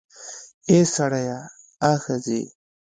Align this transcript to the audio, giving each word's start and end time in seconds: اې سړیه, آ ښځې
اې 0.69 0.79
سړیه, 0.95 1.39
آ 1.89 1.91
ښځې 2.03 2.41